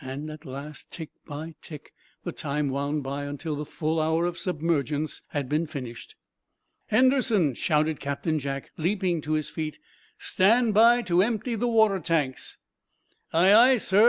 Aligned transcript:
At 0.00 0.44
last, 0.44 0.92
tick 0.92 1.10
by 1.26 1.56
tick, 1.60 1.92
the 2.22 2.30
time 2.30 2.68
wound 2.68 3.02
by 3.02 3.24
until 3.24 3.56
the 3.56 3.64
full 3.64 4.00
hour 4.00 4.24
of 4.24 4.38
submergence 4.38 5.22
had 5.30 5.48
been 5.48 5.66
finished. 5.66 6.14
"Henderson!" 6.86 7.54
shouted 7.54 7.98
Captain 7.98 8.38
Jack, 8.38 8.70
leaping 8.76 9.20
to 9.22 9.32
his 9.32 9.48
feet, 9.50 9.80
"stand 10.16 10.74
by 10.74 11.02
to 11.02 11.22
empty 11.22 11.56
the 11.56 11.66
water 11.66 11.98
tanks!" 11.98 12.56
"Aye, 13.32 13.52
aye, 13.52 13.76
sir!" 13.78 14.02